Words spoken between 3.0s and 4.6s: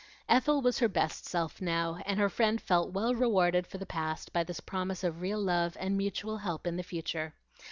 rewarded for the past by this